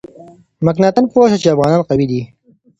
مکناتن 0.65 1.05
پوه 1.11 1.27
شو 1.31 1.37
چې 1.43 1.49
افغانان 1.53 1.81
قوي 1.89 2.05
دي. 2.11 2.21